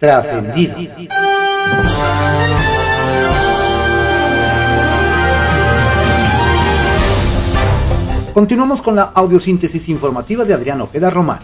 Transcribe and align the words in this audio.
trascendidos. 0.00 0.78
Continuamos 8.32 8.80
con 8.80 8.96
la 8.96 9.02
audiosíntesis 9.02 9.90
informativa 9.90 10.46
de 10.46 10.54
Adrián 10.54 10.80
Ojeda 10.80 11.10
Román, 11.10 11.40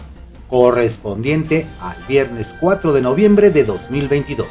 correspondiente 0.49 1.67
al 1.79 1.95
viernes 2.07 2.55
4 2.59 2.93
de 2.93 3.01
noviembre 3.03 3.51
de 3.51 3.63
2022. 3.63 4.47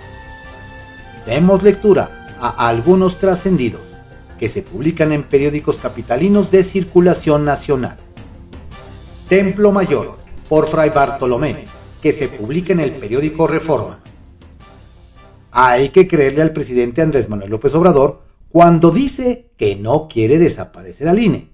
Demos 1.26 1.64
lectura 1.64 2.36
a 2.38 2.68
algunos 2.68 3.18
trascendidos 3.18 3.80
que 4.38 4.48
se 4.48 4.62
publican 4.62 5.10
en 5.10 5.24
periódicos 5.24 5.78
capitalinos 5.78 6.52
de 6.52 6.62
circulación 6.62 7.44
nacional. 7.44 7.96
Templo 9.28 9.72
Mayor, 9.72 10.16
por 10.48 10.68
Fray 10.68 10.90
Bartolomé, 10.90 11.64
que 12.00 12.12
se 12.12 12.28
publica 12.28 12.72
en 12.72 12.80
el 12.80 12.92
periódico 12.92 13.46
Reforma. 13.46 14.00
Hay 15.50 15.88
que 15.88 16.06
creerle 16.06 16.42
al 16.42 16.52
presidente 16.52 17.02
Andrés 17.02 17.28
Manuel 17.28 17.50
López 17.50 17.74
Obrador 17.74 18.22
cuando 18.48 18.90
dice 18.90 19.50
que 19.56 19.76
no 19.76 20.08
quiere 20.08 20.38
desaparecer 20.38 21.08
al 21.08 21.18
INE, 21.18 21.50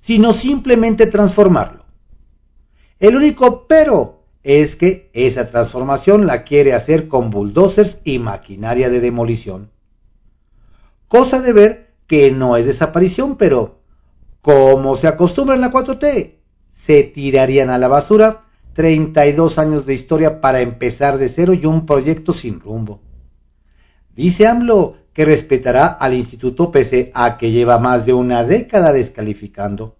sino 0.00 0.32
simplemente 0.32 1.06
transformarlo. 1.06 1.84
El 2.98 3.16
único 3.16 3.66
pero 3.66 4.24
es 4.42 4.76
que 4.76 5.10
esa 5.14 5.48
transformación 5.48 6.26
la 6.26 6.44
quiere 6.44 6.74
hacer 6.74 7.08
con 7.08 7.30
bulldozers 7.30 7.98
y 8.04 8.18
maquinaria 8.18 8.90
de 8.90 9.00
demolición. 9.00 9.70
Cosa 11.08 11.40
de 11.40 11.52
ver 11.52 11.94
que 12.06 12.30
no 12.30 12.56
es 12.56 12.66
desaparición, 12.66 13.36
pero 13.36 13.80
como 14.42 14.94
se 14.96 15.08
acostumbra 15.08 15.54
en 15.54 15.62
la 15.62 15.72
4T, 15.72 16.34
se 16.70 17.02
tirarían 17.04 17.70
a 17.70 17.78
la 17.78 17.88
basura 17.88 18.43
32 18.74 19.58
años 19.58 19.86
de 19.86 19.94
historia 19.94 20.40
para 20.40 20.60
empezar 20.60 21.16
de 21.16 21.28
cero 21.28 21.54
y 21.54 21.64
un 21.64 21.86
proyecto 21.86 22.32
sin 22.32 22.60
rumbo. 22.60 23.00
Dice 24.14 24.46
AMLO 24.46 24.96
que 25.12 25.24
respetará 25.24 25.86
al 25.86 26.12
instituto 26.12 26.72
pese 26.72 27.10
a 27.14 27.38
que 27.38 27.52
lleva 27.52 27.78
más 27.78 28.04
de 28.04 28.12
una 28.12 28.42
década 28.42 28.92
descalificando, 28.92 29.96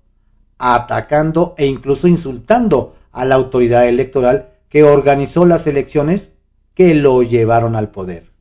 atacando 0.58 1.54
e 1.56 1.66
incluso 1.66 2.08
insultando 2.08 2.96
a 3.12 3.24
la 3.24 3.36
autoridad 3.36 3.86
electoral 3.86 4.50
que 4.68 4.82
organizó 4.82 5.44
las 5.44 5.68
elecciones 5.68 6.32
que 6.74 6.94
lo 6.94 7.22
llevaron 7.22 7.76
al 7.76 7.90
poder. 7.90 8.32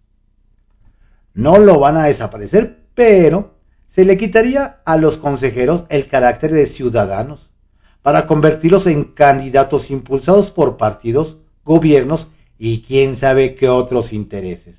No 1.36 1.60
lo 1.60 1.80
van 1.80 1.98
a 1.98 2.06
desaparecer, 2.06 2.80
pero 2.96 3.54
se 3.88 4.04
le 4.04 4.18
quitaría 4.18 4.82
a 4.84 4.98
los 4.98 5.18
consejeros 5.18 5.86
el 5.90 6.08
carácter 6.08 6.52
de 6.52 6.66
ciudadanos 6.66 7.53
para 8.04 8.28
convertirlos 8.28 8.86
en 8.86 9.06
candidatos 9.06 9.90
impulsados 9.90 10.52
por 10.52 10.78
partidos, 10.78 11.38
gobiernos 11.64 12.28
y 12.60 12.84
quién 12.84 13.16
sabe 13.16 13.56
qué 13.56 13.70
otros 13.70 14.14
intereses. 14.14 14.76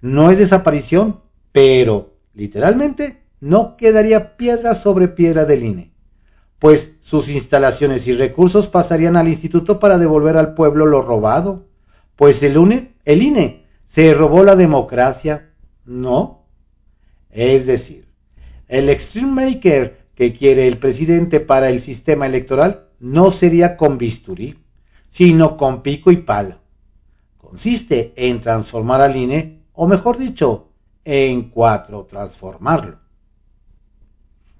No 0.00 0.30
es 0.30 0.38
desaparición, 0.38 1.20
pero 1.52 2.16
literalmente 2.34 3.22
no 3.40 3.76
quedaría 3.76 4.36
piedra 4.36 4.74
sobre 4.74 5.08
piedra 5.08 5.44
del 5.44 5.64
INE, 5.64 5.92
pues 6.58 6.96
sus 7.00 7.28
instalaciones 7.28 8.06
y 8.08 8.14
recursos 8.14 8.66
pasarían 8.66 9.16
al 9.16 9.28
instituto 9.28 9.78
para 9.78 9.96
devolver 9.96 10.36
al 10.36 10.54
pueblo 10.54 10.86
lo 10.86 11.02
robado, 11.02 11.68
pues 12.16 12.42
el, 12.42 12.56
INE, 12.56 12.94
el 13.04 13.22
INE 13.22 13.64
se 13.86 14.12
robó 14.12 14.42
la 14.42 14.56
democracia, 14.56 15.50
¿no? 15.84 16.46
Es 17.30 17.66
decir, 17.66 18.08
el 18.66 18.88
Extreme 18.88 19.52
Maker 19.52 20.01
que 20.14 20.32
quiere 20.32 20.68
el 20.68 20.78
presidente 20.78 21.40
para 21.40 21.68
el 21.70 21.80
sistema 21.80 22.26
electoral 22.26 22.88
no 23.00 23.30
sería 23.30 23.76
con 23.76 23.98
bisturí, 23.98 24.58
sino 25.08 25.56
con 25.56 25.82
pico 25.82 26.10
y 26.10 26.18
pala. 26.18 26.60
Consiste 27.36 28.12
en 28.16 28.40
transformar 28.40 29.00
al 29.00 29.16
INE, 29.16 29.62
o 29.72 29.86
mejor 29.86 30.18
dicho, 30.18 30.68
en 31.04 31.50
cuatro 31.50 32.06
transformarlo. 32.06 32.98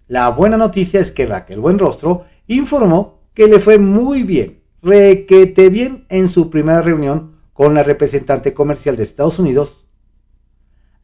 La 0.08 0.28
buena 0.30 0.56
noticia 0.56 1.00
es 1.00 1.10
que 1.10 1.26
Raquel 1.26 1.60
Buenrostro 1.60 2.26
informó 2.46 3.20
que 3.34 3.46
le 3.46 3.60
fue 3.60 3.78
muy 3.78 4.24
bien, 4.24 4.62
requete 4.82 5.70
bien 5.70 6.04
en 6.08 6.28
su 6.28 6.50
primera 6.50 6.82
reunión 6.82 7.36
con 7.52 7.74
la 7.74 7.82
representante 7.82 8.52
comercial 8.52 8.96
de 8.96 9.04
Estados 9.04 9.38
Unidos. 9.38 9.86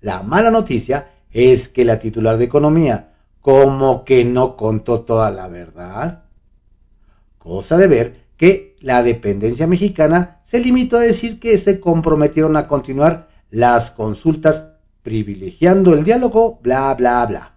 La 0.00 0.22
mala 0.22 0.50
noticia 0.50 1.10
es 1.30 1.68
que 1.68 1.84
la 1.84 1.98
titular 1.98 2.36
de 2.36 2.44
Economía, 2.44 3.14
como 3.40 4.04
que 4.04 4.24
no 4.24 4.56
contó 4.56 5.00
toda 5.00 5.30
la 5.30 5.48
verdad. 5.48 6.24
Cosa 7.38 7.76
de 7.76 7.86
ver 7.86 8.26
que 8.36 8.76
la 8.80 9.02
dependencia 9.02 9.66
mexicana 9.66 10.40
se 10.44 10.60
limitó 10.60 10.96
a 10.96 11.00
decir 11.00 11.38
que 11.40 11.58
se 11.58 11.80
comprometieron 11.80 12.56
a 12.56 12.66
continuar 12.66 13.28
las 13.50 13.90
consultas 13.90 14.66
privilegiando 15.02 15.94
el 15.94 16.04
diálogo, 16.04 16.58
bla, 16.62 16.94
bla, 16.94 17.24
bla. 17.26 17.54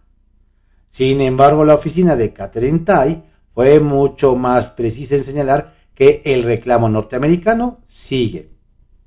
Sin 0.90 1.22
embargo, 1.22 1.64
la 1.64 1.75
oficina 1.75 2.16
de 2.16 2.34
Catherine 2.34 2.80
Tai 2.80 3.24
fue 3.53 3.80
mucho 3.80 4.36
más 4.36 4.70
precisa 4.70 5.16
en 5.16 5.24
señalar 5.24 5.75
que 5.94 6.22
el 6.25 6.44
reclamo 6.44 6.90
norteamericano 6.90 7.80
sigue. 7.88 8.52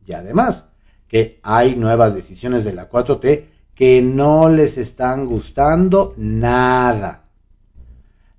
Y 0.06 0.12
además, 0.12 0.68
que 1.08 1.40
hay 1.42 1.76
nuevas 1.76 2.14
decisiones 2.14 2.64
de 2.64 2.74
la 2.74 2.90
4T 2.90 3.53
que 3.74 4.02
no 4.02 4.48
les 4.48 4.78
están 4.78 5.26
gustando 5.26 6.14
nada. 6.16 7.24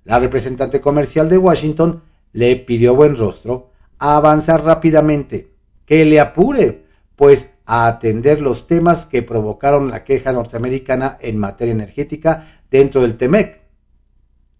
La 0.04 0.18
representante 0.18 0.80
comercial 0.80 1.28
de 1.28 1.38
Washington 1.38 2.02
le 2.32 2.56
pidió 2.56 2.94
buen 2.94 3.16
rostro 3.16 3.70
a 3.98 4.16
avanzar 4.16 4.64
rápidamente, 4.64 5.52
que 5.84 6.04
le 6.04 6.20
apure, 6.20 6.86
pues 7.16 7.50
a 7.64 7.86
atender 7.86 8.40
los 8.40 8.66
temas 8.66 9.06
que 9.06 9.22
provocaron 9.22 9.90
la 9.90 10.04
queja 10.04 10.32
norteamericana 10.32 11.18
en 11.20 11.38
materia 11.38 11.72
energética 11.72 12.60
dentro 12.70 13.02
del 13.02 13.16
TEMEC. 13.16 13.62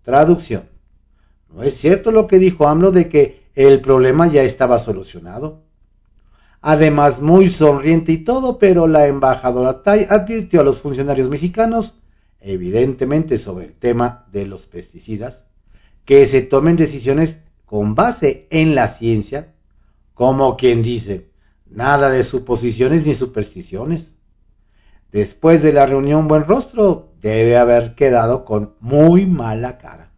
Traducción. 0.03 0.69
No 1.48 1.62
es 1.62 1.76
cierto 1.76 2.10
lo 2.10 2.26
que 2.26 2.38
dijo 2.38 2.66
AMLO 2.66 2.92
de 2.92 3.09
que 3.09 3.47
el 3.54 3.81
problema 3.81 4.26
ya 4.26 4.42
estaba 4.42 4.78
solucionado 4.78 5.66
además 6.61 7.21
muy 7.21 7.49
sonriente 7.49 8.12
y 8.12 8.19
todo, 8.19 8.59
pero 8.59 8.87
la 8.87 9.06
embajadora 9.06 9.83
Tai 9.83 10.06
advirtió 10.09 10.61
a 10.61 10.65
los 10.65 10.78
funcionarios 10.78 11.28
mexicanos, 11.28 11.94
evidentemente 12.41 13.39
sobre 13.39 13.67
el 13.67 13.75
tema 13.75 14.27
de 14.33 14.47
los 14.47 14.66
pesticidas, 14.66 15.45
que 16.05 16.27
se 16.27 16.43
tomen 16.43 16.77
decisiones 16.77 17.39
con 17.65 17.95
base 17.95 18.47
en 18.50 18.75
la 18.75 18.89
ciencia, 18.89 19.55
como 20.15 20.56
quien 20.56 20.83
dice, 20.83 21.31
nada 21.66 22.11
de 22.11 22.25
suposiciones 22.25 23.05
ni 23.05 23.15
supersticiones. 23.15 24.12
Después 25.12 25.62
de 25.62 25.72
la 25.72 25.87
reunión 25.87 26.28
Buen 26.28 26.45
Rostro 26.45 27.12
debe 27.21 27.56
haber 27.56 27.95
quedado 27.95 28.45
con 28.45 28.75
muy 28.81 29.27
mala 29.27 29.78
cara. 29.78 30.12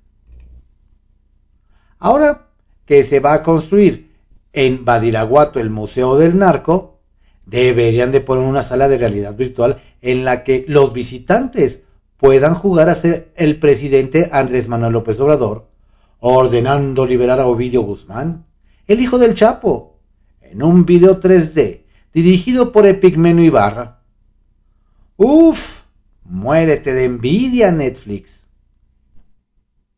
Ahora 1.98 2.48
que 2.84 3.02
se 3.02 3.20
va 3.20 3.34
a 3.34 3.42
construir 3.42 4.07
en 4.52 4.84
Badiraguato, 4.84 5.60
el 5.60 5.70
Museo 5.70 6.16
del 6.16 6.38
Narco, 6.38 6.98
deberían 7.46 8.12
de 8.12 8.20
poner 8.20 8.44
una 8.44 8.62
sala 8.62 8.88
de 8.88 8.98
realidad 8.98 9.36
virtual 9.36 9.80
en 10.02 10.24
la 10.24 10.44
que 10.44 10.64
los 10.68 10.92
visitantes 10.92 11.82
puedan 12.18 12.54
jugar 12.54 12.88
a 12.88 12.94
ser 12.94 13.32
el 13.36 13.58
presidente 13.58 14.28
Andrés 14.32 14.68
Manuel 14.68 14.92
López 14.92 15.18
Obrador, 15.20 15.68
ordenando 16.20 17.06
liberar 17.06 17.40
a 17.40 17.46
Ovidio 17.46 17.82
Guzmán, 17.82 18.46
el 18.86 19.00
hijo 19.00 19.18
del 19.18 19.34
Chapo, 19.34 20.00
en 20.40 20.62
un 20.62 20.84
video 20.84 21.20
3D 21.20 21.82
dirigido 22.12 22.72
por 22.72 22.86
Epigmenio 22.86 23.44
Ibarra. 23.44 24.02
Uf, 25.16 25.82
muérete 26.24 26.94
de 26.94 27.04
envidia 27.04 27.70
Netflix. 27.70 28.46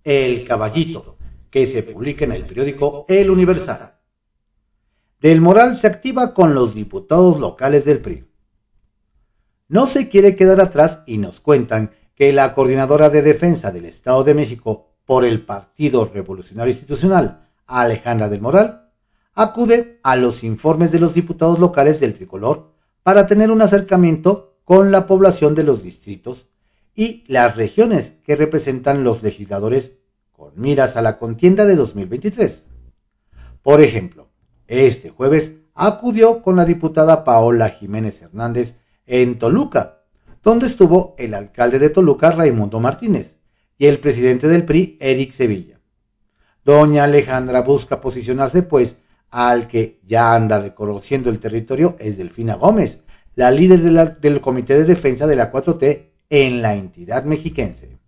El 0.05 0.47
Caballito, 0.47 1.17
que 1.51 1.67
se 1.67 1.83
publica 1.83 2.25
en 2.25 2.33
el 2.33 2.45
periódico 2.45 3.07
El 3.09 3.31
Universal. 3.31 4.00
Del 5.21 5.43
Moral 5.43 5.77
se 5.77 5.87
activa 5.87 6.33
con 6.33 6.55
los 6.55 6.75
diputados 6.75 7.39
locales 7.39 7.85
del 7.85 8.01
PRI. 8.01 8.25
No 9.69 9.87
se 9.87 10.09
quiere 10.09 10.35
quedar 10.35 10.63
atrás 10.63 11.03
y 11.07 11.19
nos 11.19 11.41
cuentan 11.41 11.91
que 12.15 12.33
la 12.33 12.55
coordinadora 12.55 13.11
de 13.11 13.21
defensa 13.21 13.71
del 13.71 13.85
Estado 13.85 14.25
de 14.25 14.33
México 14.33 14.95
por 15.05 15.27
el 15.27 15.45
Partido 15.45 16.07
Revolucionario 16.07 16.73
Institucional, 16.73 17.47
Alejandra 17.67 18.31
del 18.31 18.41
Moral, 18.41 18.93
acude 19.35 20.01
a 20.03 20.17
los 20.17 20.43
informes 20.43 20.91
de 20.91 21.01
los 21.01 21.13
diputados 21.13 21.59
locales 21.59 22.01
del 22.01 22.15
tricolor 22.15 22.73
para 23.03 23.27
tener 23.27 23.51
un 23.51 23.61
acercamiento 23.61 24.57
con 24.65 24.91
la 24.91 25.07
población 25.07 25.55
de 25.55 25.65
los 25.65 25.83
distritos 25.83 26.49
y 26.95 27.25
las 27.27 27.57
regiones 27.57 28.15
que 28.25 28.37
representan 28.37 29.05
los 29.05 29.23
legisladores 29.23 29.93
con 30.33 30.59
miras 30.59 30.97
a 30.97 31.03
la 31.03 31.19
contienda 31.19 31.67
de 31.67 31.77
2023. 31.77 32.65
Por 33.63 33.83
ejemplo, 33.83 34.30
este 34.71 35.11
jueves 35.11 35.63
acudió 35.75 36.43
con 36.43 36.55
la 36.55 36.65
diputada 36.65 37.25
Paola 37.25 37.71
Jiménez 37.71 38.23
Hernández 38.23 38.77
en 39.05 39.39
Toluca, 39.39 40.05
donde 40.43 40.67
estuvo 40.67 41.17
el 41.19 41.35
alcalde 41.35 41.81
de 41.81 41.91
Toluca, 41.91 42.31
Raimundo 42.31 42.79
Martínez, 42.79 43.37
y 43.77 43.87
el 43.87 43.99
presidente 43.99 44.47
del 44.47 44.65
PRI, 44.65 44.97
Eric 45.01 45.33
Sevilla. 45.33 45.81
Doña 46.65 47.05
Alejandra 47.05 47.63
busca 47.63 48.01
posicionarse, 48.01 48.63
pues 48.63 48.97
al 49.31 49.67
que 49.67 50.01
ya 50.07 50.35
anda 50.35 50.61
reconociendo 50.61 51.31
el 51.31 51.41
territorio 51.41 51.97
es 51.99 52.17
Delfina 52.17 52.55
Gómez, 52.55 53.03
la 53.35 53.51
líder 53.51 54.19
del 54.21 54.41
Comité 54.41 54.75
de 54.75 54.85
Defensa 54.85 55.27
de 55.27 55.37
la 55.37 55.51
4T 55.51 56.11
en 56.29 56.63
la 56.63 56.75
entidad 56.75 57.25
mexiquense. 57.25 57.99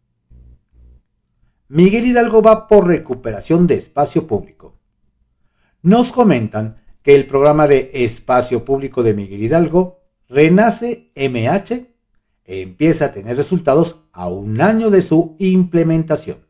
Miguel 1.68 2.06
Hidalgo 2.06 2.42
va 2.42 2.68
por 2.68 2.86
recuperación 2.86 3.66
de 3.66 3.74
espacio 3.74 4.26
público. 4.26 4.78
Nos 5.82 6.12
comentan 6.12 6.76
que 7.02 7.16
el 7.16 7.26
programa 7.26 7.66
de 7.66 7.90
espacio 7.92 8.64
público 8.64 9.02
de 9.02 9.14
Miguel 9.14 9.42
Hidalgo, 9.42 10.00
Renace 10.28 11.10
MH, 11.16 11.88
empieza 12.44 13.06
a 13.06 13.12
tener 13.12 13.36
resultados 13.36 14.04
a 14.12 14.28
un 14.28 14.60
año 14.60 14.90
de 14.90 15.02
su 15.02 15.34
implementación. 15.40 16.46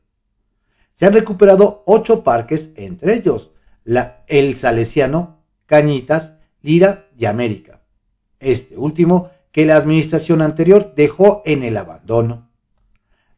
Se 0.94 1.06
han 1.06 1.14
recuperado 1.14 1.82
ocho 1.86 2.22
parques, 2.22 2.70
entre 2.76 3.14
ellos 3.14 3.52
la, 3.84 4.22
el 4.28 4.54
Salesiano, 4.54 5.42
Cañitas, 5.64 6.34
Lira 6.60 7.08
y 7.16 7.24
América. 7.24 7.80
Este 8.38 8.76
último 8.76 9.30
que 9.50 9.64
la 9.64 9.76
administración 9.76 10.42
anterior 10.42 10.94
dejó 10.94 11.42
en 11.46 11.62
el 11.62 11.78
abandono. 11.78 12.50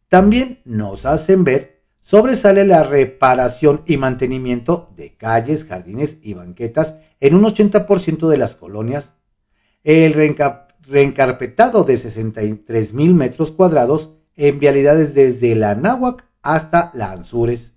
También 0.08 0.60
nos 0.64 1.06
hacen 1.06 1.44
ver 1.44 1.73
sobresale 2.04 2.64
la 2.66 2.84
reparación 2.84 3.82
y 3.86 3.96
mantenimiento 3.96 4.92
de 4.94 5.16
calles, 5.16 5.64
jardines 5.64 6.18
y 6.22 6.34
banquetas 6.34 6.96
en 7.18 7.34
un 7.34 7.44
80% 7.44 8.28
de 8.28 8.36
las 8.36 8.54
colonias, 8.54 9.12
el 9.82 10.12
reencarpetado 10.86 11.84
de 11.84 11.98
63 11.98 12.92
mil 12.92 13.14
metros 13.14 13.50
cuadrados 13.50 14.10
en 14.36 14.58
vialidades 14.58 15.14
desde 15.14 15.56
la 15.56 15.74
Náhuac 15.74 16.26
hasta 16.42 16.90
la 16.94 17.10
Anzures 17.10 17.72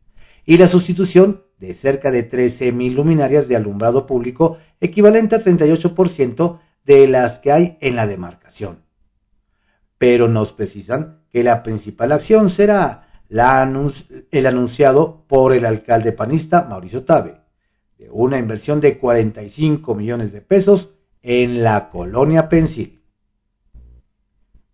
y 0.45 0.57
la 0.57 0.67
sustitución 0.67 1.43
de 1.57 1.73
cerca 1.73 2.11
de 2.11 2.23
13 2.23 2.73
mil 2.73 2.95
luminarias 2.95 3.47
de 3.47 3.55
alumbrado 3.55 4.05
público 4.05 4.57
equivalente 4.81 5.35
a 5.35 5.41
38% 5.41 6.59
de 6.83 7.07
las 7.07 7.39
que 7.39 7.51
hay 7.51 7.77
en 7.79 7.95
la 7.95 8.07
demarcación. 8.07 8.83
Pero 9.97 10.27
nos 10.27 10.51
precisan 10.51 11.23
que 11.29 11.43
la 11.43 11.63
principal 11.63 12.11
acción 12.11 12.49
será 12.49 13.06
el 13.29 14.45
anunciado 14.45 15.25
por 15.27 15.53
el 15.53 15.65
alcalde 15.65 16.11
panista 16.11 16.67
Mauricio 16.69 17.03
Tabe, 17.03 17.41
de 17.97 18.09
una 18.09 18.37
inversión 18.37 18.79
de 18.79 18.97
45 18.97 19.95
millones 19.95 20.31
de 20.31 20.41
pesos 20.41 20.95
en 21.21 21.63
la 21.63 21.89
colonia 21.89 22.49
Pensil. 22.49 23.01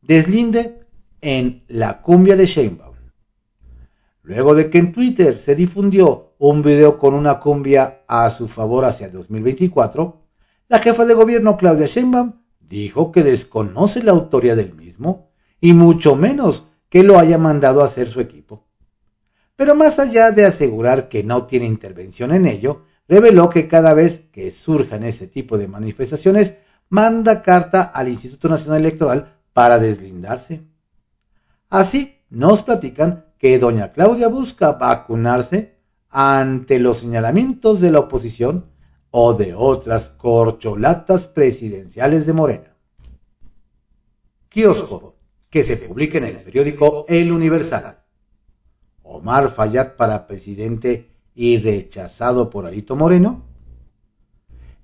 Deslinde 0.01 0.85
en 1.21 1.63
la 1.67 2.01
cumbia 2.01 2.35
de 2.35 2.45
Sheinbaum. 2.45 2.95
Luego 4.21 4.55
de 4.55 4.69
que 4.69 4.77
en 4.77 4.91
Twitter 4.91 5.39
se 5.39 5.55
difundió 5.55 6.35
un 6.37 6.61
video 6.61 6.97
con 6.97 7.13
una 7.13 7.39
cumbia 7.39 8.03
a 8.07 8.29
su 8.29 8.47
favor 8.47 8.85
hacia 8.85 9.07
el 9.07 9.13
2024, 9.13 10.21
la 10.67 10.79
jefa 10.79 11.05
de 11.05 11.13
gobierno 11.13 11.57
Claudia 11.57 11.87
Sheinbaum 11.87 12.33
dijo 12.59 13.11
que 13.11 13.23
desconoce 13.23 14.03
la 14.03 14.11
autoría 14.11 14.55
del 14.55 14.73
mismo 14.73 15.31
y 15.59 15.73
mucho 15.73 16.15
menos 16.15 16.67
que 16.93 17.01
lo 17.01 17.17
haya 17.17 17.39
mandado 17.39 17.81
a 17.81 17.85
hacer 17.85 18.07
su 18.07 18.19
equipo. 18.19 18.67
Pero 19.55 19.73
más 19.73 19.97
allá 19.97 20.29
de 20.29 20.45
asegurar 20.45 21.09
que 21.09 21.23
no 21.23 21.47
tiene 21.47 21.65
intervención 21.65 22.31
en 22.31 22.45
ello, 22.45 22.83
reveló 23.07 23.49
que 23.49 23.67
cada 23.67 23.95
vez 23.95 24.27
que 24.31 24.51
surjan 24.51 25.03
ese 25.03 25.25
tipo 25.25 25.57
de 25.57 25.67
manifestaciones, 25.67 26.57
manda 26.89 27.41
carta 27.41 27.81
al 27.81 28.09
Instituto 28.09 28.47
Nacional 28.47 28.81
Electoral 28.81 29.39
para 29.53 29.79
deslindarse. 29.79 30.67
Así 31.67 32.19
nos 32.29 32.61
platican 32.61 33.25
que 33.39 33.57
doña 33.57 33.91
Claudia 33.91 34.27
busca 34.27 34.73
vacunarse 34.73 35.79
ante 36.11 36.77
los 36.77 36.97
señalamientos 36.97 37.81
de 37.81 37.89
la 37.89 38.01
oposición 38.01 38.67
o 39.09 39.33
de 39.33 39.55
otras 39.55 40.09
corcholatas 40.09 41.27
presidenciales 41.27 42.27
de 42.27 42.33
Morena. 42.33 42.77
Kiosco 44.49 45.22
que 45.53 45.63
se 45.63 45.77
publique 45.77 46.17
en 46.17 46.23
el 46.23 46.37
periódico 46.37 47.05
El 47.07 47.31
Universal. 47.31 47.99
Omar 49.03 49.51
Fayad 49.51 49.95
para 49.95 50.25
presidente 50.25 51.11
y 51.35 51.59
rechazado 51.59 52.49
por 52.49 52.65
Alito 52.65 52.95
Moreno. 52.95 53.45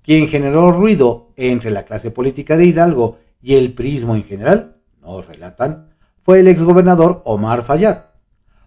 Quien 0.04 0.28
generó 0.28 0.72
ruido 0.72 1.34
entre 1.38 1.72
la 1.72 1.86
clase 1.86 2.12
política 2.12 2.56
de 2.56 2.68
Hidalgo 2.68 3.18
y 3.42 3.56
el 3.56 3.74
prismo 3.74 4.16
en 4.16 4.24
general, 4.26 4.84
nos 5.02 5.26
relatan, 5.26 5.96
fue 6.22 6.42
el 6.42 6.48
exgobernador 6.48 7.24
Omar 7.26 7.64
Fayad. 7.64 8.04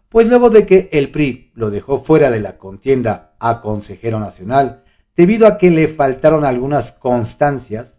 Pues 0.08 0.28
luego 0.28 0.50
de 0.50 0.66
que 0.66 0.88
el 0.90 1.12
PRI 1.12 1.52
lo 1.54 1.70
dejó 1.70 2.00
fuera 2.00 2.32
de 2.32 2.40
la 2.40 2.58
contienda 2.58 3.36
a 3.38 3.60
consejero 3.60 4.18
nacional 4.18 4.82
debido 5.14 5.46
a 5.46 5.56
que 5.56 5.70
le 5.70 5.86
faltaron 5.86 6.44
algunas 6.44 6.90
constancias, 6.90 7.96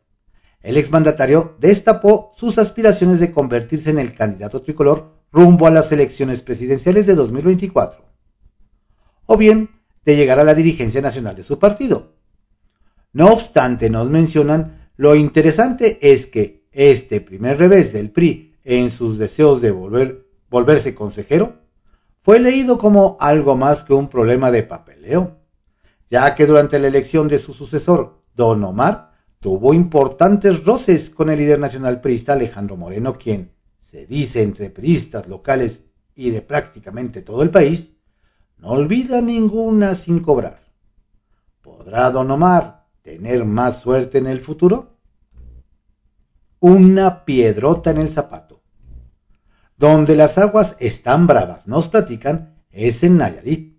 el 0.63 0.77
exmandatario 0.77 1.55
destapó 1.59 2.31
sus 2.35 2.57
aspiraciones 2.57 3.19
de 3.19 3.31
convertirse 3.31 3.89
en 3.89 3.99
el 3.99 4.15
candidato 4.15 4.61
tricolor 4.61 5.11
rumbo 5.31 5.67
a 5.67 5.71
las 5.71 5.91
elecciones 5.91 6.41
presidenciales 6.41 7.05
de 7.05 7.15
2024, 7.15 8.05
o 9.25 9.37
bien 9.37 9.69
de 10.05 10.15
llegar 10.15 10.39
a 10.39 10.43
la 10.43 10.55
dirigencia 10.55 11.01
nacional 11.01 11.35
de 11.35 11.43
su 11.43 11.59
partido. 11.59 12.13
No 13.11 13.31
obstante, 13.31 13.89
nos 13.89 14.09
mencionan, 14.09 14.89
lo 14.95 15.15
interesante 15.15 15.99
es 16.01 16.27
que 16.27 16.67
este 16.71 17.19
primer 17.19 17.57
revés 17.57 17.93
del 17.93 18.11
PRI 18.11 18.55
en 18.63 18.89
sus 18.89 19.17
deseos 19.17 19.61
de 19.61 19.71
volver, 19.71 20.27
volverse 20.49 20.95
consejero 20.95 21.61
fue 22.21 22.39
leído 22.39 22.77
como 22.77 23.17
algo 23.19 23.57
más 23.57 23.83
que 23.83 23.93
un 23.93 24.07
problema 24.07 24.49
de 24.49 24.63
papeleo, 24.63 25.39
ya 26.09 26.35
que 26.35 26.45
durante 26.45 26.79
la 26.79 26.87
elección 26.87 27.27
de 27.27 27.37
su 27.37 27.53
sucesor, 27.53 28.23
Don 28.33 28.63
Omar, 28.63 29.12
tuvo 29.43 29.73
importantes 29.73 30.63
roces 30.63 31.09
con 31.09 31.29
el 31.29 31.37
líder 31.37 31.59
nacional 31.59 31.99
priista 31.99 32.31
Alejandro 32.31 32.77
Moreno, 32.77 33.17
quien, 33.17 33.51
se 33.81 34.07
dice 34.07 34.41
entre 34.41 34.69
priistas 34.69 35.27
locales 35.27 35.83
y 36.15 36.29
de 36.29 36.41
prácticamente 36.41 37.21
todo 37.21 37.43
el 37.43 37.49
país, 37.49 37.91
no 38.57 38.69
olvida 38.69 39.21
ninguna 39.21 39.95
sin 39.95 40.19
cobrar. 40.19 40.63
¿Podrá 41.61 42.09
don 42.09 42.31
Omar 42.31 42.85
tener 43.01 43.43
más 43.43 43.81
suerte 43.81 44.17
en 44.17 44.27
el 44.27 44.39
futuro? 44.39 44.95
Una 46.61 47.25
piedrota 47.25 47.91
en 47.91 47.97
el 47.97 48.09
zapato. 48.09 48.63
Donde 49.75 50.15
las 50.15 50.37
aguas 50.37 50.77
están 50.79 51.27
bravas, 51.27 51.67
nos 51.67 51.89
platican, 51.89 52.63
es 52.71 53.03
en 53.03 53.17
Nayarit. 53.17 53.77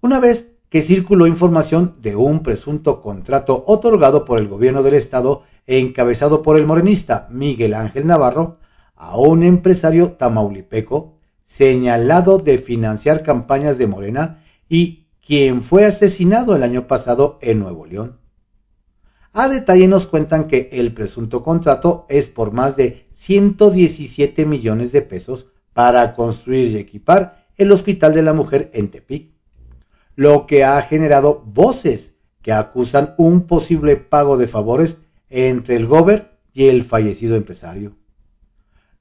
Una 0.00 0.18
vez 0.18 0.56
que 0.70 0.82
circuló 0.82 1.26
información 1.26 1.96
de 2.00 2.14
un 2.14 2.42
presunto 2.42 3.00
contrato 3.00 3.64
otorgado 3.66 4.24
por 4.24 4.38
el 4.38 4.46
gobierno 4.48 4.84
del 4.84 4.94
estado 4.94 5.42
encabezado 5.66 6.42
por 6.42 6.56
el 6.56 6.64
morenista 6.64 7.28
Miguel 7.30 7.74
Ángel 7.74 8.06
Navarro 8.06 8.58
a 8.94 9.18
un 9.18 9.42
empresario 9.42 10.12
tamaulipeco 10.12 11.18
señalado 11.44 12.38
de 12.38 12.58
financiar 12.58 13.24
campañas 13.24 13.78
de 13.78 13.88
Morena 13.88 14.44
y 14.68 15.08
quien 15.26 15.62
fue 15.62 15.84
asesinado 15.84 16.54
el 16.54 16.62
año 16.62 16.86
pasado 16.86 17.38
en 17.42 17.58
Nuevo 17.58 17.84
León. 17.86 18.18
A 19.32 19.48
detalle 19.48 19.88
nos 19.88 20.06
cuentan 20.06 20.46
que 20.46 20.68
el 20.72 20.94
presunto 20.94 21.42
contrato 21.42 22.06
es 22.08 22.28
por 22.28 22.52
más 22.52 22.76
de 22.76 23.06
117 23.12 24.46
millones 24.46 24.92
de 24.92 25.02
pesos 25.02 25.46
para 25.72 26.14
construir 26.14 26.70
y 26.70 26.76
equipar 26.76 27.46
el 27.56 27.72
Hospital 27.72 28.14
de 28.14 28.22
la 28.22 28.32
Mujer 28.32 28.70
en 28.72 28.88
Tepic 28.88 29.39
lo 30.16 30.46
que 30.46 30.64
ha 30.64 30.80
generado 30.82 31.42
voces 31.44 32.14
que 32.42 32.52
acusan 32.52 33.14
un 33.18 33.46
posible 33.46 33.96
pago 33.96 34.36
de 34.36 34.48
favores 34.48 34.98
entre 35.28 35.76
el 35.76 35.86
gober 35.86 36.38
y 36.52 36.68
el 36.68 36.84
fallecido 36.84 37.36
empresario. 37.36 37.96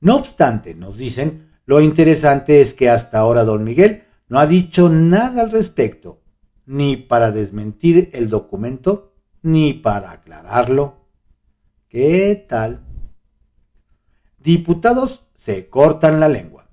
No 0.01 0.15
obstante, 0.15 0.75
nos 0.75 0.97
dicen, 0.97 1.49
lo 1.65 1.81
interesante 1.81 2.61
es 2.61 2.73
que 2.73 2.89
hasta 2.89 3.19
ahora 3.19 3.43
don 3.43 3.63
Miguel 3.63 4.03
no 4.27 4.39
ha 4.39 4.47
dicho 4.47 4.89
nada 4.89 5.41
al 5.41 5.51
respecto, 5.51 6.21
ni 6.65 6.95
para 6.95 7.31
desmentir 7.31 8.09
el 8.13 8.29
documento, 8.29 9.13
ni 9.41 9.73
para 9.73 10.11
aclararlo. 10.11 11.05
¿Qué 11.89 12.45
tal? 12.47 12.85
Diputados 14.37 15.25
se 15.35 15.69
cortan 15.69 16.19
la 16.19 16.29
lengua. 16.29 16.69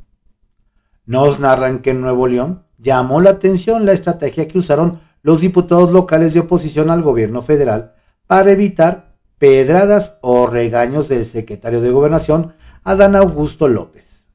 Nos 1.06 1.40
narran 1.40 1.80
que 1.80 1.90
en 1.90 2.00
Nuevo 2.00 2.26
León 2.26 2.65
llamó 2.78 3.20
la 3.20 3.30
atención 3.30 3.86
la 3.86 3.92
estrategia 3.92 4.48
que 4.48 4.58
usaron 4.58 5.00
los 5.22 5.40
diputados 5.40 5.90
locales 5.92 6.34
de 6.34 6.40
oposición 6.40 6.90
al 6.90 7.02
gobierno 7.02 7.42
federal 7.42 7.94
para 8.26 8.52
evitar 8.52 9.16
pedradas 9.38 10.18
o 10.22 10.46
regaños 10.46 11.08
del 11.08 11.24
secretario 11.24 11.80
de 11.80 11.90
Gobernación, 11.90 12.54
Adán 12.84 13.16
Augusto 13.16 13.68
López, 13.68 14.26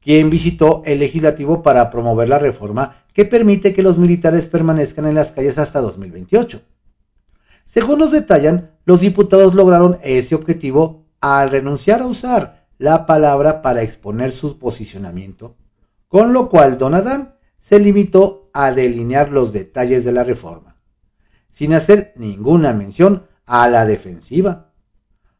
quien 0.00 0.30
visitó 0.30 0.82
el 0.84 0.98
legislativo 0.98 1.62
para 1.62 1.90
promover 1.90 2.28
la 2.28 2.38
reforma 2.38 3.04
que 3.12 3.24
permite 3.24 3.72
que 3.72 3.82
los 3.82 3.98
militares 3.98 4.46
permanezcan 4.46 5.06
en 5.06 5.14
las 5.14 5.32
calles 5.32 5.58
hasta 5.58 5.80
2028. 5.80 6.60
Según 7.66 7.98
nos 7.98 8.12
detallan, 8.12 8.70
los 8.84 9.00
diputados 9.00 9.54
lograron 9.54 9.98
ese 10.02 10.34
objetivo 10.34 11.04
al 11.20 11.50
renunciar 11.50 12.00
a 12.00 12.06
usar 12.06 12.66
la 12.78 13.06
palabra 13.06 13.60
para 13.60 13.82
exponer 13.82 14.30
su 14.30 14.58
posicionamiento, 14.58 15.56
con 16.06 16.32
lo 16.32 16.48
cual 16.48 16.78
don 16.78 16.94
Adán 16.94 17.34
se 17.58 17.78
limitó 17.78 18.50
a 18.52 18.72
delinear 18.72 19.30
los 19.30 19.52
detalles 19.52 20.04
de 20.04 20.12
la 20.12 20.24
reforma. 20.24 20.76
sin 21.50 21.72
hacer 21.72 22.12
ninguna 22.14 22.72
mención 22.72 23.26
a 23.44 23.66
la 23.68 23.84
defensiva, 23.84 24.72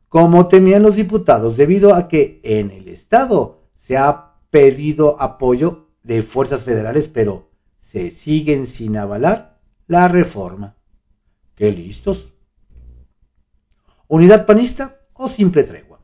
como 0.09 0.49
temían 0.49 0.83
los 0.83 0.97
diputados 0.97 1.57
debido 1.57 1.95
a 1.95 2.09
que 2.09 2.41
en 2.43 2.73
el 2.73 2.89
Estado 2.89 3.69
se 3.77 3.97
ha 3.97 4.35
pedido 4.51 5.21
apoyo 5.23 5.91
de 6.03 6.23
fuerzas 6.25 6.65
federales, 6.65 7.07
pero 7.09 7.51
se 7.79 8.11
siguen 8.11 8.67
sin 8.67 8.97
avalar 8.97 9.61
la 9.87 10.09
reforma. 10.09 10.77
¡Qué 11.55 11.71
listos! 11.71 12.33
¿Unidad 14.09 14.47
panista 14.47 15.01
o 15.13 15.29
simple 15.29 15.65
tregua? 15.65 16.01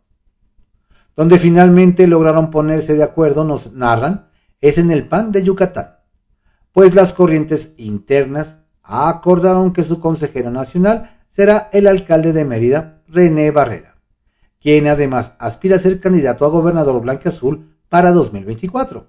Donde 1.16 1.38
finalmente 1.38 2.06
lograron 2.06 2.50
ponerse 2.50 2.94
de 2.94 3.02
acuerdo, 3.02 3.44
nos 3.44 3.72
narran, 3.72 4.28
es 4.60 4.78
en 4.78 4.90
el 4.90 5.08
PAN 5.08 5.32
de 5.32 5.42
Yucatán, 5.42 5.93
pues 6.74 6.92
las 6.92 7.12
corrientes 7.12 7.72
internas 7.76 8.58
acordaron 8.82 9.72
que 9.72 9.84
su 9.84 10.00
consejero 10.00 10.50
nacional 10.50 11.18
será 11.30 11.70
el 11.72 11.86
alcalde 11.86 12.32
de 12.32 12.44
Mérida, 12.44 13.00
René 13.06 13.52
Barrera, 13.52 13.96
quien 14.60 14.88
además 14.88 15.34
aspira 15.38 15.76
a 15.76 15.78
ser 15.78 16.00
candidato 16.00 16.44
a 16.44 16.48
gobernador 16.48 17.00
Azul 17.24 17.76
para 17.88 18.10
2024. 18.10 19.08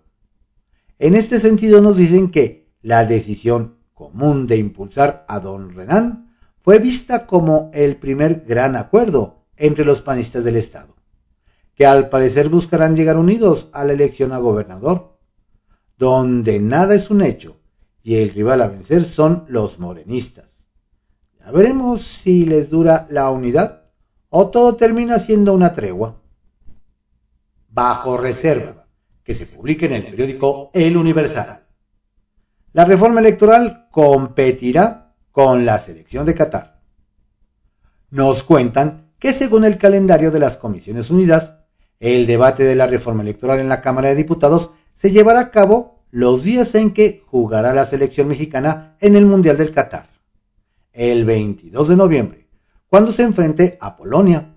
En 0.99 1.15
este 1.15 1.39
sentido 1.39 1.81
nos 1.81 1.97
dicen 1.97 2.29
que 2.29 2.69
la 2.83 3.03
decisión 3.03 3.79
común 3.95 4.45
de 4.45 4.57
impulsar 4.57 5.25
a 5.27 5.39
don 5.39 5.73
Renan 5.73 6.35
fue 6.61 6.77
vista 6.77 7.25
como 7.25 7.71
el 7.73 7.97
primer 7.97 8.45
gran 8.47 8.75
acuerdo 8.75 9.47
entre 9.57 9.85
los 9.85 10.03
panistas 10.03 10.43
del 10.43 10.57
Estado, 10.57 10.95
que 11.73 11.87
al 11.87 12.09
parecer 12.09 12.47
buscarán 12.47 12.95
llegar 12.95 13.17
unidos 13.17 13.69
a 13.73 13.85
la 13.85 13.93
elección 13.93 14.33
a 14.33 14.37
gobernador, 14.37 15.14
donde 15.97 16.59
nada 16.59 16.95
es 16.95 17.09
un 17.09 17.21
hecho 17.21 17.57
y 18.03 18.17
el 18.17 18.29
rival 18.29 18.61
a 18.61 18.67
vencer 18.67 19.03
son 19.03 19.45
los 19.47 19.79
morenistas. 19.79 20.45
Ya 21.39 21.51
veremos 21.51 22.01
si 22.01 22.45
les 22.45 22.69
dura 22.69 23.07
la 23.09 23.29
unidad 23.31 23.83
o 24.29 24.49
todo 24.49 24.75
termina 24.75 25.19
siendo 25.19 25.53
una 25.53 25.73
tregua. 25.73 26.21
Bajo 27.69 28.17
reserva, 28.17 28.87
que 29.23 29.33
se 29.33 29.45
publique 29.45 29.85
en 29.85 29.93
el 29.93 30.03
periódico 30.03 30.71
El 30.73 30.97
Universal. 30.97 31.65
La 32.73 32.85
reforma 32.85 33.21
electoral 33.21 33.87
competirá 33.89 35.15
con 35.31 35.65
la 35.65 35.79
selección 35.79 36.25
de 36.25 36.35
Qatar. 36.35 36.81
Nos 38.11 38.43
cuentan 38.43 39.11
que 39.19 39.33
según 39.33 39.65
el 39.65 39.77
calendario 39.77 40.29
de 40.29 40.39
las 40.39 40.57
Comisiones 40.57 41.09
Unidas, 41.09 41.55
el 41.99 42.25
debate 42.25 42.63
de 42.63 42.75
la 42.75 42.87
reforma 42.87 43.23
electoral 43.23 43.59
en 43.59 43.69
la 43.69 43.81
Cámara 43.81 44.09
de 44.09 44.15
Diputados 44.15 44.71
se 44.95 45.11
llevará 45.11 45.41
a 45.41 45.51
cabo 45.51 45.99
los 46.09 46.43
días 46.43 46.73
en 46.73 46.91
que 46.91 47.23
jugará 47.27 47.73
la 47.73 47.85
selección 47.85 48.29
mexicana 48.29 48.95
en 49.01 49.15
el 49.15 49.25
Mundial 49.25 49.57
del 49.57 49.73
Qatar. 49.73 50.09
El 50.93 51.25
22 51.25 51.89
de 51.89 51.95
noviembre, 51.97 52.47
cuando 52.87 53.11
se 53.11 53.23
enfrente 53.23 53.77
a 53.81 53.95
Polonia. 53.97 54.53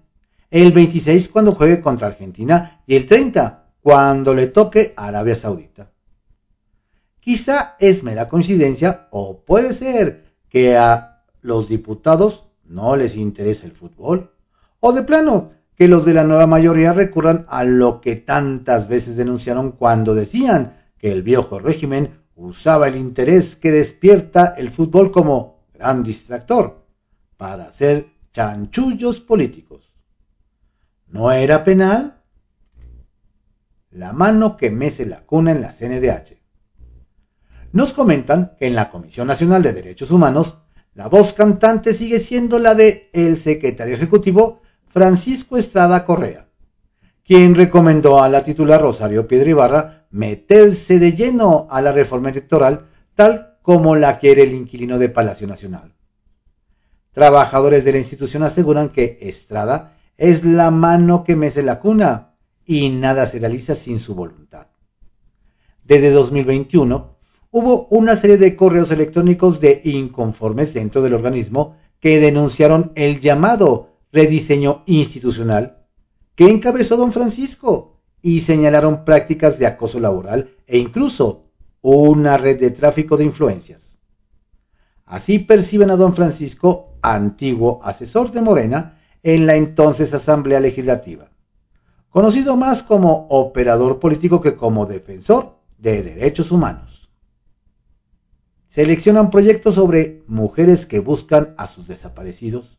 El 0.51 0.73
26 0.73 1.29
cuando 1.29 1.55
juegue 1.55 1.81
contra 1.81 2.07
Argentina 2.07 2.81
y 2.87 2.95
el 2.95 3.07
30 3.07 3.73
cuando 3.83 4.33
le 4.33 4.47
toque 4.47 4.95
a 4.97 5.09
Arabia 5.09 5.37
Saudita. 5.37 5.91
Quizá 7.21 7.77
es 7.81 8.03
mera 8.03 8.29
coincidencia 8.29 9.09
o 9.11 9.45
puede 9.45 9.75
ser 9.75 10.25
que 10.49 10.77
a 10.77 11.25
los 11.43 11.69
diputados 11.69 12.45
no 12.65 12.97
les 12.97 13.17
interese 13.17 13.67
el 13.67 13.73
fútbol 13.73 14.33
o 14.81 14.93
de 14.93 15.03
plano 15.03 15.53
que 15.79 15.87
los 15.87 16.05
de 16.05 16.13
la 16.13 16.25
nueva 16.25 16.49
mayoría 16.49 16.93
recurran 16.93 17.47
a 17.49 17.63
lo 17.63 18.01
que 18.01 18.17
tantas 18.17 18.89
veces 18.89 19.17
denunciaron 19.17 19.71
cuando 19.71 20.13
decían 20.13 20.77
que 20.99 21.13
el 21.13 21.23
viejo 21.23 21.61
régimen 21.61 22.19
usaba 22.35 22.89
el 22.89 22.97
interés 22.97 23.55
que 23.55 23.71
despierta 23.71 24.55
el 24.57 24.71
fútbol 24.71 25.13
como 25.13 25.69
gran 25.73 26.03
distractor 26.03 26.85
para 27.37 27.67
hacer 27.67 28.09
chanchullos 28.33 29.21
políticos. 29.21 29.93
¿No 31.07 31.31
era 31.31 31.63
penal? 31.63 32.25
La 33.91 34.13
mano 34.13 34.57
que 34.57 34.73
mece 34.73 35.07
la 35.07 35.25
cuna 35.25 35.53
en 35.53 35.61
la 35.61 35.73
CNDH. 35.73 36.39
Nos 37.71 37.93
comentan 37.93 38.57
que 38.59 38.67
en 38.67 38.75
la 38.75 38.91
Comisión 38.91 39.29
Nacional 39.29 39.63
de 39.63 39.75
Derechos 39.75 40.11
Humanos 40.11 40.57
la 40.95 41.07
voz 41.07 41.35
cantante 41.35 41.93
sigue 41.93 42.19
siendo 42.19 42.59
la 42.59 42.75
de 42.75 43.11
el 43.13 43.37
secretario 43.37 43.95
ejecutivo 43.95 44.63
Francisco 44.89 45.57
Estrada 45.57 46.05
Correa, 46.05 46.49
quien 47.25 47.55
recomendó 47.55 48.23
a 48.23 48.29
la 48.29 48.43
titular 48.43 48.81
Rosario 48.81 49.29
Piedra 49.29 49.51
Ibarra 49.51 50.07
meterse 50.11 50.99
de 50.99 51.13
lleno 51.13 51.67
a 51.71 51.83
la 51.83 51.93
reforma 51.93 52.31
electoral 52.31 52.87
tal 53.15 53.59
como 53.63 53.97
la 53.97 54.19
quiere 54.19 54.45
el 54.45 54.55
inquilino 54.55 54.99
de 54.99 55.11
Palacio 55.11 55.47
Nacional. 55.47 55.95
Trabajadores 57.13 57.85
de 57.85 57.93
la 57.93 57.99
institución 57.99 58.43
aseguran 58.43 58.89
que 58.89 59.19
Estrada 59.21 59.97
es 60.17 60.45
la 60.45 60.71
mano 60.71 61.23
que 61.25 61.37
mece 61.37 61.63
la 61.63 61.81
cuna 61.81 62.35
y 62.65 62.89
nada 62.91 63.27
se 63.27 63.39
realiza 63.39 63.75
sin 63.75 64.01
su 64.01 64.15
voluntad. 64.15 64.69
Desde 65.85 66.11
2021 66.11 67.17
hubo 67.51 67.87
una 67.91 68.17
serie 68.17 68.39
de 68.39 68.57
correos 68.57 68.91
electrónicos 68.91 69.61
de 69.61 69.81
inconformes 69.85 70.75
dentro 70.75 71.03
del 71.03 71.15
organismo 71.15 71.77
que 72.01 72.21
denunciaron 72.21 72.93
el 72.95 73.21
llamado 73.21 73.98
rediseño 74.13 74.83
institucional 74.87 75.87
que 76.35 76.49
encabezó 76.49 76.97
don 76.97 77.13
Francisco 77.13 78.01
y 78.23 78.41
señalaron 78.41 79.05
prácticas 79.05 79.59
de 79.59 79.67
acoso 79.67 80.01
laboral 80.01 80.57
e 80.67 80.79
incluso 80.79 81.51
una 81.81 82.37
red 82.37 82.59
de 82.59 82.71
tráfico 82.71 83.17
de 83.17 83.25
influencias. 83.25 83.97
Así 85.05 85.39
perciben 85.39 85.91
a 85.91 85.97
don 85.97 86.15
Francisco, 86.15 86.99
antiguo 87.03 87.81
asesor 87.83 88.31
de 88.31 88.43
Morena, 88.43 88.99
en 89.23 89.47
la 89.47 89.57
entonces 89.57 90.13
Asamblea 90.15 90.61
Legislativa, 90.61 91.31
conocido 92.09 92.57
más 92.57 92.83
como 92.83 93.27
operador 93.31 93.99
político 93.99 94.41
que 94.41 94.55
como 94.55 94.87
defensor 94.87 95.59
de 95.79 96.03
derechos 96.03 96.51
humanos. 96.51 97.09
Seleccionan 98.69 99.31
proyectos 99.31 99.77
sobre 99.77 100.23
mujeres 100.27 100.87
que 100.87 101.01
buscan 101.01 101.55
a 101.57 101.67
sus 101.67 101.89
desaparecidos. 101.89 102.78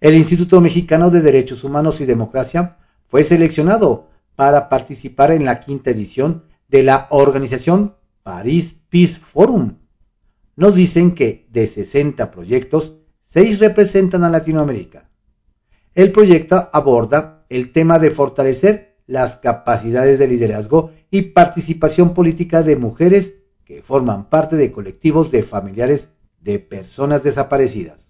El 0.00 0.14
Instituto 0.14 0.60
Mexicano 0.60 1.10
de 1.10 1.22
Derechos 1.22 1.64
Humanos 1.64 2.00
y 2.00 2.06
Democracia 2.06 2.76
fue 3.08 3.24
seleccionado 3.24 4.06
para 4.36 4.68
participar 4.68 5.32
en 5.32 5.44
la 5.44 5.58
quinta 5.58 5.90
edición 5.90 6.44
de 6.68 6.84
la 6.84 7.08
organización 7.10 7.96
Paris 8.22 8.76
Peace 8.90 9.18
Forum. 9.18 9.78
Nos 10.54 10.76
dicen 10.76 11.16
que 11.16 11.48
de 11.50 11.66
60 11.66 12.30
proyectos, 12.30 12.94
6 13.24 13.58
representan 13.58 14.22
a 14.22 14.30
Latinoamérica. 14.30 15.10
El 15.96 16.12
proyecto 16.12 16.68
aborda 16.72 17.44
el 17.48 17.72
tema 17.72 17.98
de 17.98 18.12
fortalecer 18.12 18.98
las 19.08 19.36
capacidades 19.36 20.20
de 20.20 20.28
liderazgo 20.28 20.92
y 21.10 21.22
participación 21.22 22.14
política 22.14 22.62
de 22.62 22.76
mujeres 22.76 23.34
que 23.64 23.82
forman 23.82 24.28
parte 24.28 24.54
de 24.54 24.70
colectivos 24.70 25.32
de 25.32 25.42
familiares 25.42 26.10
de 26.40 26.60
personas 26.60 27.24
desaparecidas. 27.24 28.07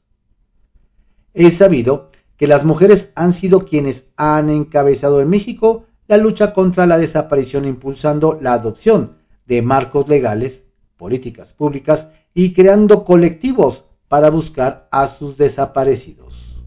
Es 1.39 1.59
sabido 1.59 2.11
que 2.37 2.49
las 2.49 2.65
mujeres 2.65 3.13
han 3.15 3.33
sido 3.33 3.65
quienes 3.65 4.09
han 4.17 4.51
encabezado 4.51 5.21
en 5.21 5.29
México 5.29 5.85
la 6.09 6.17
lucha 6.17 6.53
contra 6.53 6.85
la 6.85 6.99
desaparición 6.99 7.65
impulsando 7.65 8.37
la 8.43 8.55
adopción 8.55 9.19
de 9.47 9.63
marcos 9.63 10.09
legales, 10.09 10.65
políticas 10.97 11.53
públicas 11.53 12.09
y 12.35 12.55
creando 12.55 13.05
colectivos 13.05 13.85
para 14.09 14.31
buscar 14.31 14.89
a 14.91 15.07
sus 15.07 15.37
desaparecidos. 15.37 16.67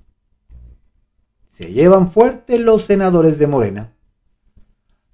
Se 1.50 1.74
llevan 1.74 2.10
fuerte 2.10 2.58
los 2.58 2.84
senadores 2.84 3.40
de 3.40 3.48
Morena. 3.48 3.94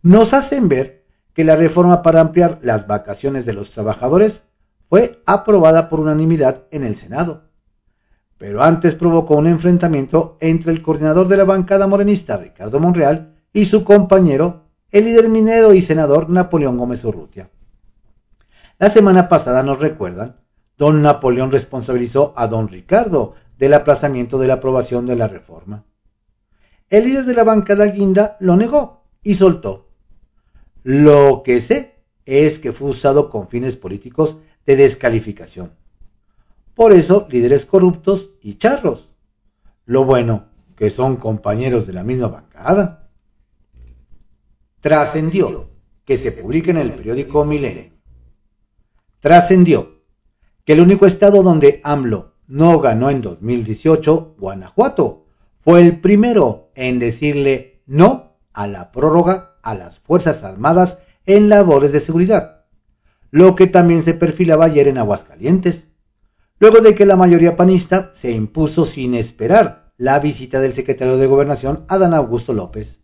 Nos 0.04 0.36
hacen 0.36 0.70
ver 0.70 1.04
que 1.34 1.44
la 1.44 1.56
reforma 1.56 2.04
para 2.04 2.22
ampliar 2.22 2.60
las 2.62 2.86
vacaciones 2.86 3.48
de 3.48 3.54
los 3.54 3.72
trabajadores 3.72 4.44
fue 4.88 5.24
aprobada 5.26 5.90
por 5.90 6.00
unanimidad 6.00 6.68
en 6.70 6.84
el 6.84 6.96
Senado 6.96 7.47
pero 8.38 8.64
antes 8.64 8.96
provocó 8.96 9.36
un 9.36 9.48
enfrentamiento 9.48 10.38
entre 10.40 10.72
el 10.72 10.82
coordinador 10.82 11.28
de 11.28 11.38
la 11.38 11.44
bancada 11.44 11.88
morenista, 11.88 12.38
Ricardo 12.38 12.80
Monreal, 12.80 13.36
y 13.52 13.66
su 13.66 13.84
compañero, 13.84 14.66
el 14.92 15.06
líder 15.06 15.30
minero 15.30 15.74
y 15.74 15.82
senador 15.82 16.30
Napoleón 16.30 16.78
Gómez 16.78 17.04
Urrutia. 17.04 17.50
La 18.78 18.90
semana 18.90 19.28
pasada 19.28 19.64
nos 19.64 19.80
recuerdan, 19.80 20.38
don 20.78 21.02
Napoleón 21.02 21.52
responsabilizó 21.52 22.34
a 22.36 22.48
don 22.48 22.68
Ricardo 22.68 23.34
del 23.58 23.74
aplazamiento 23.74 24.38
de 24.38 24.48
la 24.48 24.56
aprobación 24.56 25.08
de 25.08 25.16
la 25.16 25.28
reforma. 25.28 25.86
El 26.90 27.06
líder 27.06 27.26
de 27.26 27.34
la 27.34 27.44
bancada 27.44 27.88
guinda 27.88 28.38
lo 28.40 28.56
negó 28.56 29.04
y 29.24 29.34
soltó. 29.34 29.90
Lo 30.84 31.42
que 31.44 31.60
sé 31.60 31.96
es 32.26 32.60
que 32.60 32.72
fue 32.72 32.90
usado 32.90 33.30
con 33.30 33.48
fines 33.48 33.76
políticos 33.76 34.38
de 34.66 34.76
descalificación 34.76 35.72
por 36.78 36.94
eso, 36.94 37.28
líderes 37.32 37.66
corruptos 37.66 38.36
y 38.40 38.60
charros. 38.60 39.10
Lo 39.86 40.06
bueno, 40.06 40.50
que 40.76 40.92
son 40.92 41.16
compañeros 41.16 41.88
de 41.88 41.94
la 41.94 42.04
misma 42.04 42.28
bancada. 42.28 43.10
Trascendió 44.80 45.72
que 46.06 46.20
se 46.20 46.32
publique 46.32 46.70
en 46.70 46.78
el 46.78 46.94
periódico 46.94 47.44
Milenio. 47.46 47.94
Trascendió 49.20 50.04
que 50.66 50.74
el 50.74 50.82
único 50.82 51.08
estado 51.08 51.42
donde 51.42 51.82
AMLO 51.84 52.36
no 52.46 52.80
ganó 52.80 53.10
en 53.10 53.24
2018, 53.24 54.36
Guanajuato 54.38 55.26
fue 55.60 55.82
el 55.82 56.00
primero 56.00 56.70
en 56.76 57.00
decirle 57.00 57.82
no 57.88 58.38
a 58.54 58.68
la 58.68 58.92
prórroga 58.92 59.58
a 59.64 59.74
las 59.74 60.00
Fuerzas 60.00 60.44
Armadas 60.44 61.00
en 61.26 61.50
labores 61.50 61.92
de 61.92 62.02
seguridad, 62.02 62.66
lo 63.32 63.56
que 63.56 63.66
también 63.66 64.04
se 64.04 64.14
perfilaba 64.14 64.66
ayer 64.66 64.88
en 64.88 65.00
Aguascalientes, 65.00 65.88
luego 66.60 66.82
de 66.82 66.96
que 66.96 67.06
la 67.06 67.16
mayoría 67.16 67.56
panista 67.56 68.12
se 68.14 68.32
impuso 68.32 68.86
sin 68.86 69.14
esperar 69.16 69.94
la 69.98 70.20
visita 70.20 70.60
del 70.60 70.74
secretario 70.74 71.18
de 71.18 71.28
Gobernación 71.28 71.86
Adán 71.88 72.14
Augusto 72.14 72.54
López, 72.54 73.02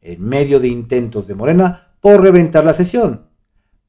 en 0.00 0.22
medio 0.22 0.60
de 0.60 0.68
intentos 0.68 1.26
de 1.26 1.34
Morena 1.34 1.94
por 2.00 2.20
reventar 2.20 2.64
la 2.64 2.74
sesión, 2.74 3.28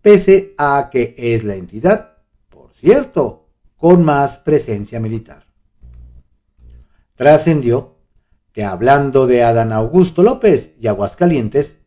pese 0.02 0.54
a 0.58 0.90
que 0.92 1.16
es 1.18 1.44
la 1.44 1.56
entidad, 1.56 2.18
por 2.50 2.72
cierto, 2.72 3.50
con 3.76 4.04
más 4.04 4.40
presencia 4.40 5.00
militar. 5.00 5.46
Trascendió 7.16 7.96
que 8.52 8.64
hablando 8.64 9.28
de 9.28 9.44
Adán 9.44 9.74
Augusto 9.74 10.24
López 10.24 10.76
y 10.80 10.88
Aguascalientes, 10.88 11.78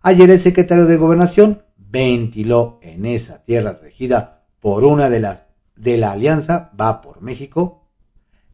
ayer 0.00 0.30
el 0.30 0.40
secretario 0.40 0.86
de 0.86 0.96
Gobernación 0.96 1.62
ventiló 1.76 2.80
en 2.82 3.06
esa 3.06 3.44
tierra 3.44 3.78
regida 3.80 4.44
por 4.60 4.84
una 4.84 5.08
de 5.08 5.20
las 5.20 5.45
de 5.76 5.96
la 5.98 6.12
alianza 6.12 6.72
Va 6.80 7.00
por 7.00 7.22
México, 7.22 7.86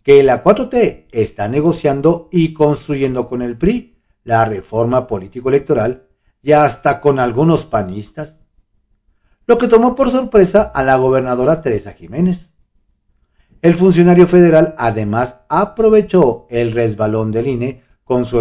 que 0.02 0.22
la 0.22 0.42
4T 0.42 1.06
está 1.12 1.48
negociando 1.48 2.28
y 2.32 2.52
construyendo 2.52 3.26
con 3.28 3.42
el 3.42 3.56
PRI 3.56 3.96
la 4.24 4.44
reforma 4.44 5.06
político-electoral 5.06 6.08
y 6.42 6.52
hasta 6.52 7.00
con 7.00 7.18
algunos 7.20 7.64
panistas, 7.64 8.38
lo 9.46 9.58
que 9.58 9.68
tomó 9.68 9.94
por 9.94 10.10
sorpresa 10.10 10.62
a 10.62 10.82
la 10.82 10.96
gobernadora 10.96 11.60
Teresa 11.62 11.92
Jiménez. 11.92 12.50
El 13.60 13.74
funcionario 13.74 14.26
federal 14.26 14.74
además 14.76 15.40
aprovechó 15.48 16.46
el 16.50 16.72
resbalón 16.72 17.30
del 17.30 17.46
INE 17.46 17.82
con 18.04 18.24
su, 18.24 18.38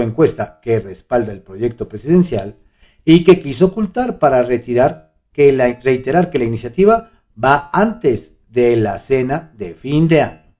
encuesta, 0.00 0.60
que 0.62 0.80
respalda 0.80 1.32
el 1.32 1.42
proyecto 1.42 1.88
presidencial 1.88 2.56
y 3.04 3.22
que 3.24 3.40
quiso 3.40 3.66
ocultar 3.66 4.18
para 4.18 4.42
retirar 4.42 5.10
reiterar 5.34 6.30
que 6.30 6.38
la 6.38 6.44
iniciativa 6.44 7.10
va 7.42 7.70
antes 7.72 8.34
de 8.48 8.76
la 8.76 8.98
cena 8.98 9.52
de 9.56 9.74
fin 9.74 10.08
de 10.08 10.22
año. 10.22 10.56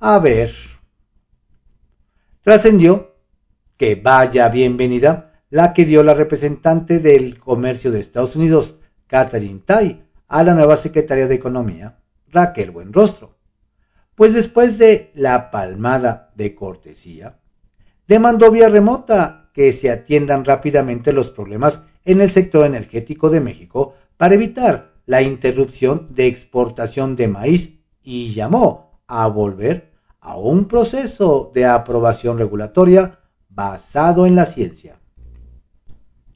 A 0.00 0.18
ver. 0.18 0.52
Trascendió 2.40 3.16
que 3.76 3.94
vaya 3.94 4.48
bienvenida 4.48 5.42
la 5.50 5.72
que 5.72 5.84
dio 5.84 6.02
la 6.02 6.14
representante 6.14 6.98
del 6.98 7.38
comercio 7.38 7.90
de 7.90 8.00
Estados 8.00 8.36
Unidos, 8.36 8.76
Catherine 9.06 9.62
Tai, 9.64 10.04
a 10.26 10.42
la 10.42 10.54
nueva 10.54 10.76
secretaria 10.76 11.26
de 11.26 11.34
Economía, 11.34 11.98
Raquel 12.28 12.70
Buenrostro, 12.70 13.38
pues 14.14 14.34
después 14.34 14.78
de 14.78 15.10
la 15.14 15.50
palmada 15.50 16.32
de 16.34 16.54
cortesía, 16.54 17.38
demandó 18.06 18.50
vía 18.50 18.68
remota 18.68 19.50
que 19.54 19.72
se 19.72 19.90
atiendan 19.90 20.44
rápidamente 20.44 21.12
los 21.12 21.30
problemas 21.30 21.82
en 22.04 22.20
el 22.20 22.30
sector 22.30 22.66
energético 22.66 23.30
de 23.30 23.40
México 23.40 23.94
para 24.16 24.34
evitar 24.34 24.97
la 25.08 25.22
interrupción 25.22 26.06
de 26.10 26.26
exportación 26.26 27.16
de 27.16 27.28
maíz 27.28 27.78
y 28.02 28.34
llamó 28.34 29.00
a 29.06 29.26
volver 29.26 29.94
a 30.20 30.36
un 30.36 30.68
proceso 30.68 31.50
de 31.54 31.64
aprobación 31.64 32.36
regulatoria 32.36 33.18
basado 33.48 34.26
en 34.26 34.34
la 34.34 34.44
ciencia. 34.44 35.00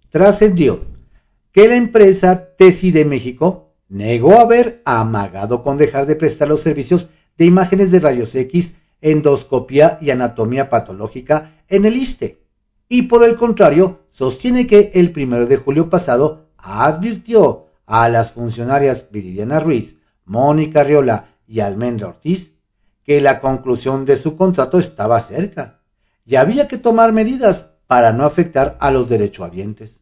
Trascendió 0.08 0.80
que 1.52 1.68
la 1.68 1.76
empresa 1.76 2.56
Tesi 2.56 2.90
de 2.92 3.04
México 3.04 3.74
negó 3.90 4.38
haber 4.40 4.80
amagado 4.86 5.62
con 5.62 5.76
dejar 5.76 6.06
de 6.06 6.16
prestar 6.16 6.48
los 6.48 6.60
servicios 6.60 7.10
de 7.36 7.44
imágenes 7.44 7.90
de 7.90 8.00
rayos 8.00 8.34
X, 8.34 8.76
endoscopia 9.02 9.98
y 10.00 10.08
anatomía 10.12 10.70
patológica 10.70 11.62
en 11.68 11.84
el 11.84 11.94
ISTE. 11.94 12.42
Y 12.88 13.02
por 13.02 13.22
el 13.22 13.34
contrario, 13.34 14.06
sostiene 14.08 14.66
que 14.66 14.92
el 14.94 15.12
primero 15.12 15.46
de 15.46 15.58
julio 15.58 15.90
pasado 15.90 16.48
advirtió 16.56 17.66
a 17.92 18.08
las 18.08 18.32
funcionarias 18.32 19.08
Viridiana 19.10 19.60
Ruiz, 19.60 19.98
Mónica 20.24 20.82
Riola 20.82 21.36
y 21.46 21.60
Almendra 21.60 22.08
Ortiz 22.08 22.54
que 23.04 23.20
la 23.20 23.38
conclusión 23.38 24.06
de 24.06 24.16
su 24.16 24.34
contrato 24.34 24.78
estaba 24.78 25.20
cerca. 25.20 25.82
Y 26.24 26.36
había 26.36 26.68
que 26.68 26.78
tomar 26.78 27.12
medidas 27.12 27.72
para 27.86 28.14
no 28.14 28.24
afectar 28.24 28.78
a 28.80 28.90
los 28.90 29.10
derechohabientes. 29.10 30.00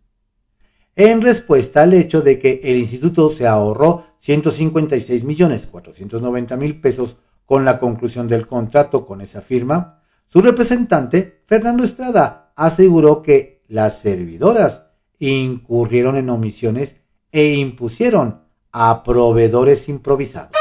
En 0.94 1.20
respuesta 1.20 1.82
al 1.82 1.94
hecho 1.94 2.22
de 2.22 2.38
que 2.38 2.60
el 2.62 2.76
instituto 2.76 3.28
se 3.28 3.48
ahorró 3.48 4.06
156 4.20 5.24
millones 5.24 5.66
490 5.66 6.56
mil 6.58 6.80
pesos 6.80 7.16
con 7.44 7.64
la 7.64 7.80
conclusión 7.80 8.28
del 8.28 8.46
contrato 8.46 9.04
con 9.04 9.20
esa 9.20 9.40
firma, 9.40 10.00
su 10.28 10.40
representante, 10.40 11.42
Fernando 11.44 11.82
Estrada, 11.82 12.52
aseguró 12.54 13.20
que 13.20 13.64
las 13.66 13.98
servidoras 13.98 14.84
incurrieron 15.18 16.16
en 16.16 16.30
omisiones 16.30 16.99
e 17.32 17.54
impusieron 17.54 18.40
a 18.72 19.02
proveedores 19.02 19.88
improvisados. 19.88 20.52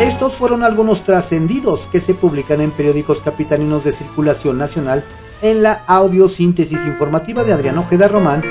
Estos 0.00 0.34
fueron 0.34 0.64
algunos 0.64 1.02
trascendidos 1.02 1.86
que 1.92 2.00
se 2.00 2.14
publican 2.14 2.60
en 2.60 2.70
periódicos 2.70 3.20
capitalinos 3.20 3.84
de 3.84 3.92
circulación 3.92 4.58
nacional 4.58 5.04
en 5.42 5.62
la 5.62 5.84
audiosíntesis 5.86 6.84
informativa 6.86 7.44
de 7.44 7.52
Adrián 7.52 7.78
Ojeda 7.78 8.08
Román, 8.08 8.42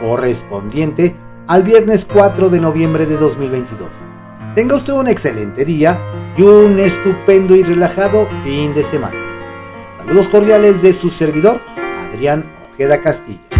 correspondiente 0.00 1.16
al 1.46 1.62
viernes 1.62 2.04
4 2.04 2.50
de 2.50 2.60
noviembre 2.60 3.06
de 3.06 3.16
2022. 3.16 3.90
Tenga 4.54 4.76
usted 4.76 4.92
un 4.92 5.08
excelente 5.08 5.64
día 5.64 5.98
y 6.36 6.42
un 6.42 6.78
estupendo 6.78 7.54
y 7.56 7.62
relajado 7.62 8.28
fin 8.44 8.74
de 8.74 8.82
semana. 8.82 9.16
Saludos 9.98 10.28
cordiales 10.28 10.82
de 10.82 10.92
su 10.92 11.10
servidor, 11.10 11.60
Adrián 12.10 12.57
Queda 12.78 12.96
Castilla. 13.00 13.57